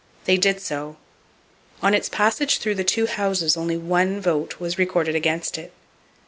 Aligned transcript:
They 0.25 0.35
did 0.35 0.59
so. 0.59 0.97
On 1.83 1.93
its 1.93 2.09
passage 2.09 2.57
through 2.57 2.73
the 2.73 2.83
two 2.83 3.05
houses, 3.05 3.55
only 3.55 3.77
one 3.77 4.19
vote 4.19 4.59
was 4.59 4.79
recorded 4.79 5.13
against 5.13 5.59
it! 5.59 5.73